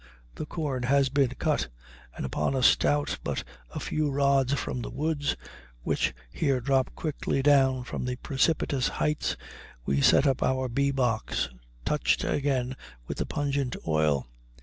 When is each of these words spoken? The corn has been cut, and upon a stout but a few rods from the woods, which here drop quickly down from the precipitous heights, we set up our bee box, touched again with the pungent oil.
The 0.33 0.47
corn 0.47 0.81
has 0.81 1.09
been 1.09 1.35
cut, 1.37 1.67
and 2.17 2.25
upon 2.25 2.55
a 2.55 2.63
stout 2.63 3.19
but 3.23 3.43
a 3.69 3.79
few 3.79 4.09
rods 4.09 4.53
from 4.53 4.81
the 4.81 4.89
woods, 4.89 5.35
which 5.83 6.15
here 6.31 6.59
drop 6.59 6.95
quickly 6.95 7.43
down 7.43 7.83
from 7.83 8.05
the 8.05 8.15
precipitous 8.15 8.87
heights, 8.87 9.37
we 9.85 10.01
set 10.01 10.25
up 10.25 10.41
our 10.41 10.67
bee 10.69 10.89
box, 10.89 11.49
touched 11.85 12.23
again 12.23 12.75
with 13.05 13.19
the 13.19 13.27
pungent 13.27 13.75
oil. 13.87 14.27